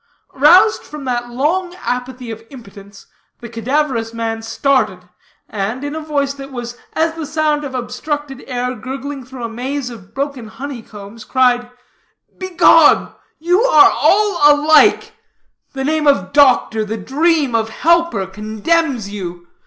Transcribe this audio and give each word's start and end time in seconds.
Roused 0.33 0.81
from 0.81 1.03
that 1.05 1.29
long 1.29 1.75
apathy 1.75 2.31
of 2.31 2.43
impotence, 2.49 3.05
the 3.39 3.47
cadaverous 3.49 4.15
man 4.15 4.41
started, 4.41 5.07
and, 5.47 5.83
in 5.83 5.93
a 5.93 5.99
voice 6.01 6.33
that 6.33 6.51
was 6.51 6.75
as 6.93 7.13
the 7.13 7.25
sound 7.27 7.63
of 7.63 7.75
obstructed 7.75 8.43
air 8.47 8.73
gurgling 8.73 9.23
through 9.23 9.43
a 9.43 9.47
maze 9.47 9.91
of 9.91 10.15
broken 10.15 10.47
honey 10.47 10.81
combs, 10.81 11.23
cried: 11.23 11.69
"Begone! 12.39 13.13
You 13.37 13.61
are 13.63 13.91
all 13.95 14.39
alike. 14.51 15.13
The 15.73 15.83
name 15.83 16.07
of 16.07 16.33
doctor, 16.33 16.83
the 16.83 16.97
dream 16.97 17.53
of 17.53 17.69
helper, 17.69 18.25
condemns 18.25 19.09
you. 19.11 19.47